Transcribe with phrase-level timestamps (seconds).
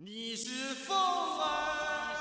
[0.00, 2.14] 你是风儿，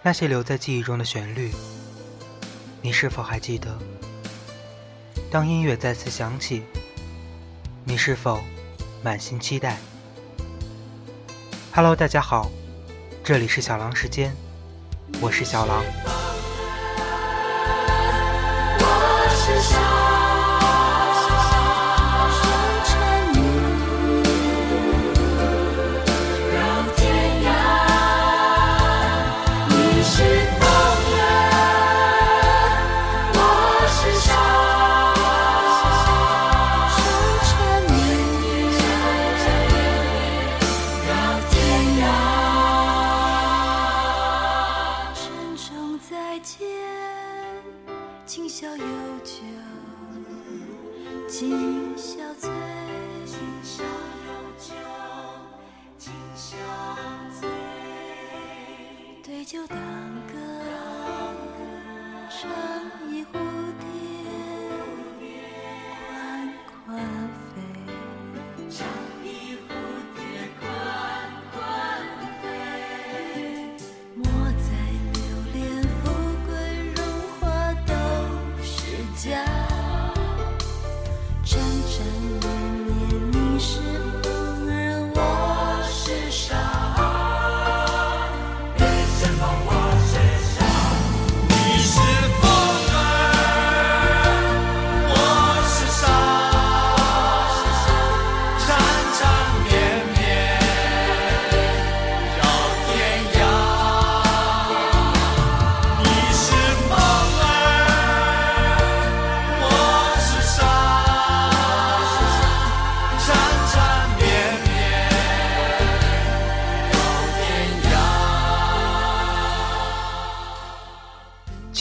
[0.00, 1.52] 那些留在记忆中的旋律，
[2.80, 3.78] 你是否还记得？
[5.30, 6.62] 当音乐再次响起，
[7.84, 8.42] 你是否
[9.02, 9.76] 满心期待
[11.74, 12.50] ？Hello，大家好，
[13.22, 14.34] 这里是小狼时间，
[15.20, 15.84] 我是小狼。
[18.78, 20.03] 我是沙
[59.54, 59.83] 对酒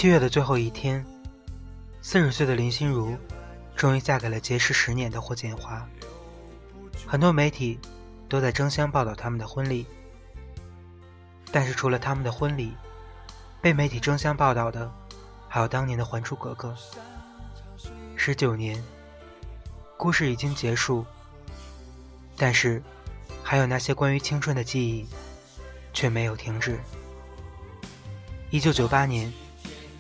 [0.04, 1.02] 七月的最后一天，
[2.02, 3.18] 四十岁的林心如
[3.74, 5.88] 终于嫁给了结识十年的霍建华。
[7.08, 7.80] 很多媒体
[8.28, 9.86] 都在争相报道他们的婚礼，
[11.54, 12.74] 但是除了他们的婚礼，
[13.62, 14.92] 被媒体争相报道的
[15.48, 16.76] 还有当年的《还珠格格》。
[18.18, 18.84] 十九年，
[19.96, 21.06] 故事已经结束，
[22.36, 22.84] 但是
[23.42, 25.08] 还有那些关于青春的记忆
[25.94, 26.78] 却没有停止。
[28.50, 29.32] 一九九八年。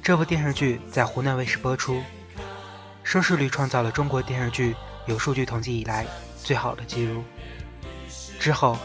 [0.04, 2.04] 这部电视剧在湖南卫视播出，
[3.06, 4.76] 收视率创造了中国电视剧
[5.06, 6.06] 有数据统计以来
[6.44, 7.24] 最好的记录。
[8.38, 8.78] 之后，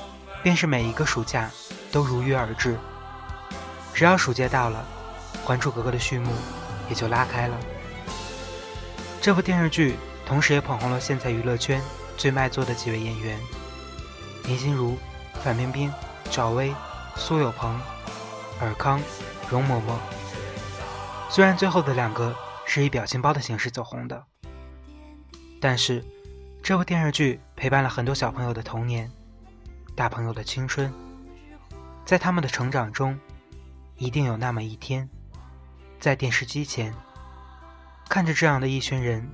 [0.45, 1.51] 便是每一个暑假
[1.91, 2.79] 都如约而至。
[3.93, 4.87] 只要暑假到了，
[5.45, 6.31] 《还珠格格》的序幕
[6.89, 7.59] 也就拉开了。
[9.21, 11.83] 这部电视剧同时也捧红了现在娱乐圈
[12.17, 13.37] 最卖座的几位演员：
[14.45, 14.97] 林心如、
[15.43, 15.93] 范冰冰、
[16.31, 16.73] 赵薇、
[17.17, 17.81] 苏有朋、
[18.61, 19.03] 尔康、
[19.51, 19.97] 容嬷嬷。
[21.29, 22.35] 虽然最后的两个
[22.67, 24.25] 是以表情包的形式走红的，
[25.61, 26.05] 但是
[26.63, 29.11] 这部电视剧陪伴了很多小朋友的童年，
[29.95, 30.93] 大朋友的青春，
[32.05, 33.19] 在他们的成长中，
[33.97, 35.09] 一定有那么一天，
[36.01, 36.95] 在电视机前，
[38.09, 39.31] 看着这样的一群人，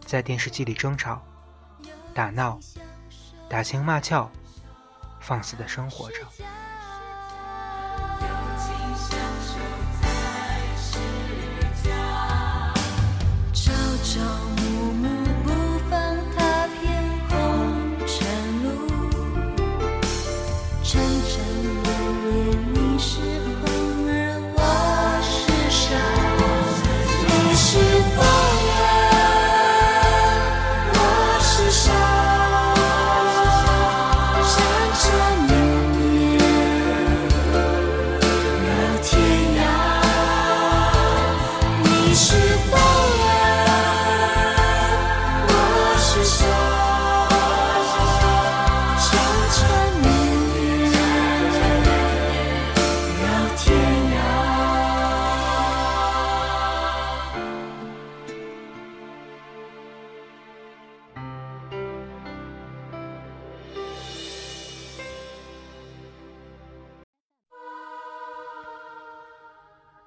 [0.00, 1.22] 在电视机里争吵、
[2.14, 2.58] 打闹、
[3.48, 4.30] 打情骂俏，
[5.20, 6.18] 放肆的生活着。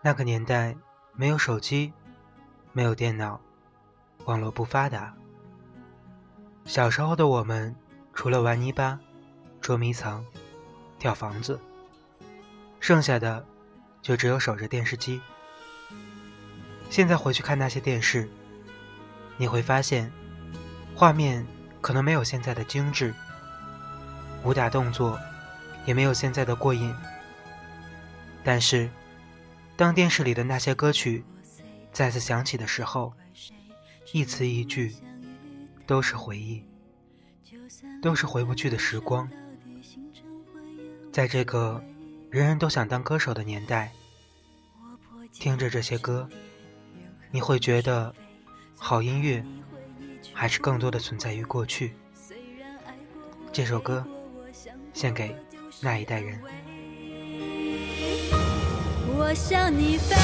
[0.05, 0.75] 那个年代
[1.13, 1.91] 没有手机，
[2.73, 3.41] 没有电脑，
[4.25, 5.11] 网络不发达。
[6.63, 7.75] 小时候的我们，
[8.13, 8.99] 除了玩泥巴、
[9.59, 10.23] 捉迷藏、
[10.99, 11.59] 跳房子，
[12.79, 13.43] 剩下的
[14.03, 15.19] 就只有守着电视机。
[16.91, 18.29] 现在回去看那些电视，
[19.37, 20.11] 你会发现，
[20.93, 21.43] 画面
[21.81, 23.11] 可能没有现在的精致，
[24.43, 25.19] 武打动作
[25.83, 26.95] 也没有现在的过瘾。
[28.43, 28.87] 但是，
[29.77, 31.23] 当电视里的那些歌曲
[31.91, 33.13] 再次响起的时候，
[34.13, 34.95] 一词一句
[35.85, 36.63] 都是回忆，
[38.01, 39.29] 都是回不去的时光。
[41.11, 41.83] 在这个
[42.29, 43.91] 人人都想当歌手的年代，
[45.33, 46.29] 听着这些歌，
[47.31, 48.15] 你会觉得
[48.77, 49.43] 好音乐
[50.33, 51.93] 还是更多的存在于过去。
[53.51, 54.05] 这首歌
[54.93, 55.35] 献给
[55.81, 56.41] 那一代人。
[59.27, 60.15] 我向你飞，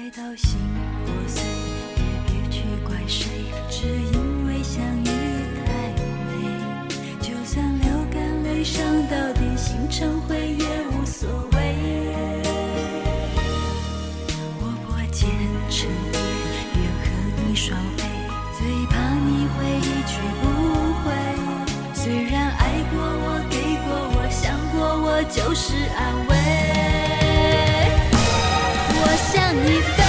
[0.00, 0.58] 爱到心
[1.04, 1.44] 破碎，
[1.96, 3.28] 也别去怪谁，
[3.68, 5.04] 只因为相遇
[5.66, 5.70] 太
[6.24, 6.88] 美。
[7.20, 11.76] 就算流干泪，伤到底，心成灰也无所谓。
[14.58, 15.28] 我破茧
[15.68, 16.18] 成蝶，
[16.76, 17.10] 愿和
[17.46, 18.02] 你双飞，
[18.58, 20.42] 最怕你会一去不
[21.04, 21.12] 回。
[21.92, 26.29] 虽然爱过我，给过我，想过我，就是安慰。
[29.72, 29.99] 我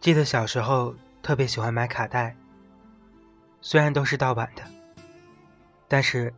[0.00, 2.34] 记得小时候特别喜欢买卡带，
[3.60, 4.64] 虽然都是盗版的，
[5.88, 6.32] 但是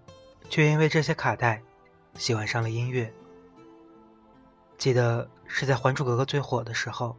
[0.51, 1.63] 却因为这些卡带
[2.17, 3.15] 喜欢上了音乐。
[4.79, 7.17] 记得是在《还珠格格》最火的时候，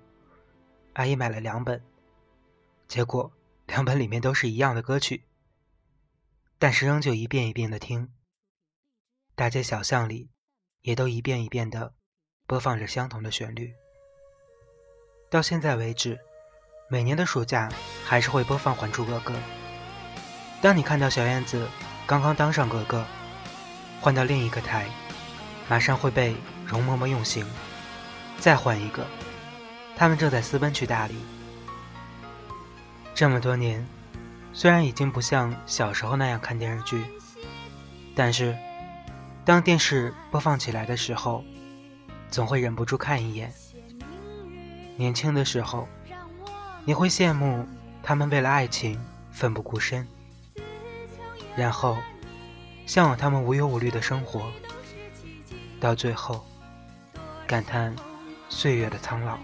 [0.91, 1.81] 阿姨买了两本，
[2.89, 3.31] 结果
[3.67, 5.23] 两本里面都是一样的歌曲，
[6.59, 8.11] 但是仍旧一遍一遍的听，
[9.33, 10.29] 大街小巷里
[10.81, 11.93] 也都一遍一遍的
[12.45, 13.73] 播放着相同的旋律。
[15.29, 16.19] 到现在为止，
[16.93, 17.67] 每年的暑假
[18.05, 19.33] 还是会播放《还珠格格》。
[20.61, 21.67] 当你看到小燕子
[22.05, 23.03] 刚刚当上格格，
[23.99, 24.85] 换到另一个台，
[25.67, 26.35] 马上会被
[26.67, 27.43] 容嬷嬷用刑，
[28.37, 29.07] 再换一个，
[29.97, 31.15] 他们正在私奔去大理。
[33.15, 33.83] 这么多年，
[34.53, 37.03] 虽然已经不像小时候那样看电视剧，
[38.15, 38.55] 但是
[39.43, 41.43] 当电视播放起来的时候，
[42.29, 43.51] 总会忍不住看一眼。
[44.95, 45.87] 年轻的时候，
[46.85, 47.65] 你会羡慕
[48.01, 48.99] 他们为了爱情
[49.31, 50.05] 奋不顾身，
[51.55, 51.97] 然后
[52.85, 54.51] 向往他们无忧无虑的生活，
[55.79, 56.45] 到最后
[57.47, 57.95] 感叹
[58.49, 59.37] 岁月的苍老。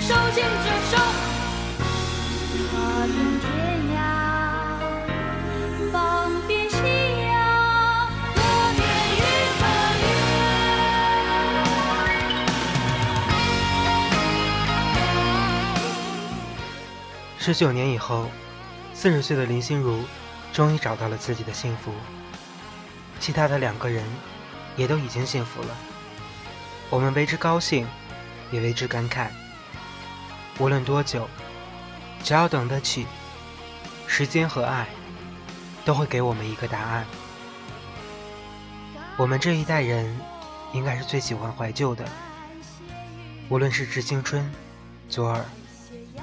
[0.00, 0.48] 手牵着
[0.90, 0.96] 手，
[3.06, 3.44] 遍天
[3.96, 3.98] 涯，
[5.92, 5.94] 放
[6.46, 6.64] 遍。
[17.38, 18.30] 十九年以后，
[18.94, 20.02] 四十岁的林心如
[20.50, 21.92] 终于找到了自己的幸福。
[23.20, 24.02] 其他的两个人
[24.76, 25.76] 也都已经幸福了，
[26.88, 27.86] 我们为之高兴，
[28.50, 29.28] 也为之感慨。
[30.58, 31.28] 无论多久，
[32.22, 33.06] 只要等得起，
[34.06, 34.86] 时间和爱
[35.84, 37.04] 都会给我们一个答案。
[39.16, 40.16] 我们这一代人
[40.72, 42.04] 应该是最喜欢怀旧的，
[43.48, 44.48] 无论是致青春、
[45.08, 45.44] 左耳，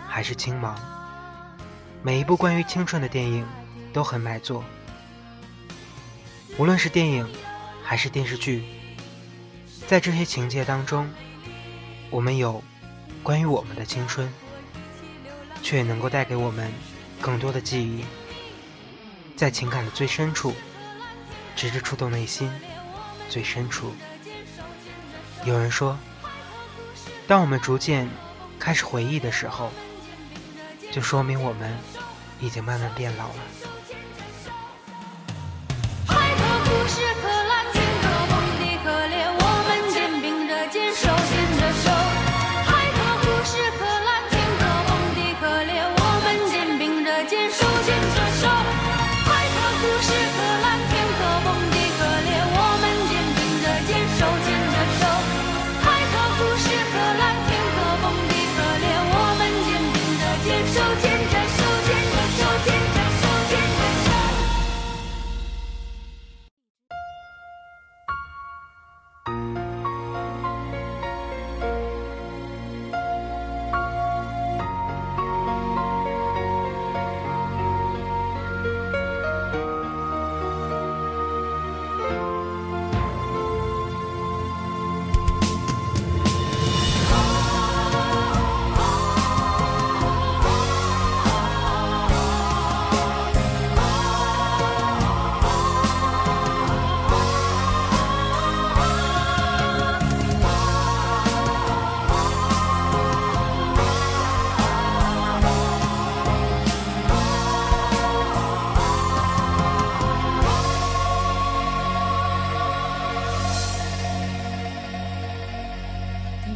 [0.07, 0.79] 还是青芒，
[2.01, 3.45] 每一部关于青春的电影
[3.91, 4.63] 都很卖座。
[6.57, 7.27] 无论是电影
[7.83, 8.63] 还是电视剧，
[9.87, 11.09] 在这些情节当中，
[12.09, 12.63] 我们有。
[13.23, 14.31] 关于我们的青春，
[15.61, 16.71] 却也能够带给我们
[17.21, 18.03] 更多的记忆，
[19.35, 20.53] 在情感的最深处，
[21.55, 22.51] 直至触动内心
[23.29, 23.93] 最深处。
[25.45, 25.97] 有人说，
[27.27, 28.09] 当我们逐渐
[28.59, 29.71] 开始回忆的时候，
[30.91, 31.77] 就说明我们
[32.39, 33.70] 已经慢慢变老了。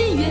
[0.00, 0.24] 喜悦，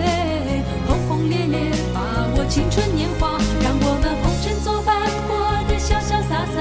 [0.88, 2.02] 轰轰烈烈把
[2.36, 5.30] 握青春年华，让我们红尘作伴，活
[5.68, 6.58] 得潇潇洒洒，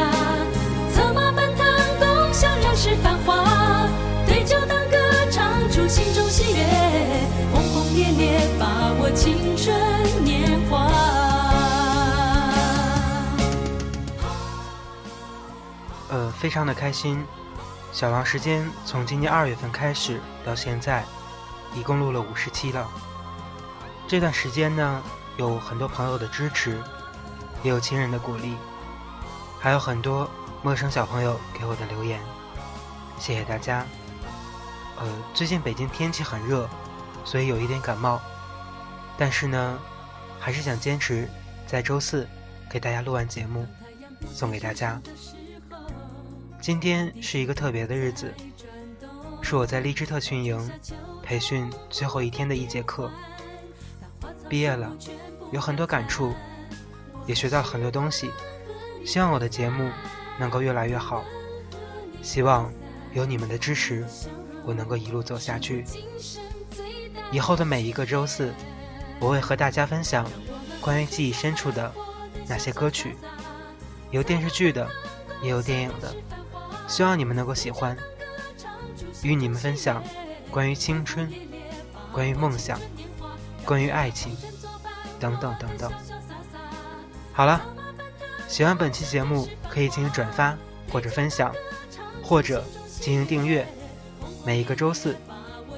[0.93, 1.65] 策马奔腾，
[1.99, 3.88] 共享人世繁华。
[4.27, 4.97] 对酒当歌
[5.31, 6.67] 唱出心中喜悦，
[7.50, 9.75] 轰轰烈烈把握青春
[10.23, 10.93] 年华。
[16.11, 17.25] 呃，非常的开心。
[17.91, 21.03] 小狼时间从今年二月份开始到现在，
[21.75, 22.89] 一共录了五十期了。
[24.07, 25.03] 这段时间呢，
[25.37, 26.81] 有很多朋友的支持，
[27.63, 28.57] 也有亲人的鼓励，
[29.61, 30.29] 还有很多
[30.63, 32.21] 陌生小朋友给我的留言，
[33.19, 33.85] 谢谢大家。
[34.97, 36.69] 呃，最近北京天气很热，
[37.25, 38.21] 所以有一点感冒，
[39.17, 39.79] 但是呢，
[40.41, 41.29] 还是想坚持
[41.67, 42.27] 在周四
[42.69, 43.67] 给大家录完节目，
[44.33, 45.01] 送给大家。
[46.61, 48.35] 今天是一个特别的日子，
[49.43, 50.71] 是我在励志特训营
[51.28, 53.11] 培训最后一天的一节课。
[54.49, 54.90] 毕业了，
[55.52, 56.32] 有很多感触，
[57.26, 58.30] 也学到很多东西。
[59.04, 59.90] 希望我的节目
[60.38, 61.23] 能够越来越好，
[62.23, 62.73] 希望
[63.12, 64.06] 有你们的支持，
[64.64, 65.85] 我能够一路走下去。
[67.30, 68.50] 以后的每一个周四，
[69.20, 70.26] 我会和大家分享
[70.80, 71.92] 关于记忆深处的
[72.47, 73.14] 那些歌曲，
[74.11, 74.88] 有电视剧的，
[75.42, 76.11] 也有电影的。
[76.87, 77.94] 希望你们能够喜欢，
[79.23, 80.02] 与你们分享
[80.50, 81.31] 关于青春、
[82.12, 82.78] 关于梦想、
[83.64, 84.37] 关于爱情、
[85.21, 85.93] 等等等等。
[87.33, 87.61] 好了，
[88.49, 90.57] 喜欢本期节目可以进行转发
[90.90, 91.55] 或者分享，
[92.23, 92.64] 或者
[93.00, 93.67] 进行订阅。
[94.45, 95.17] 每一个周四，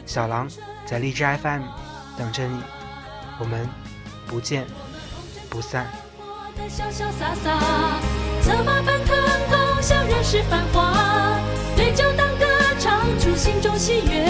[0.07, 0.49] 小狼
[0.87, 1.63] 在荔枝 FM
[2.17, 2.63] 等着你，
[3.39, 3.69] 我们
[4.27, 4.67] 不见
[5.49, 5.91] 不散。
[6.69, 7.59] 潇潇洒洒，
[8.43, 9.17] 策马奔腾，
[9.49, 11.39] 共享人世繁华。
[11.75, 12.47] 对酒当歌，
[12.79, 14.30] 唱出心中喜悦，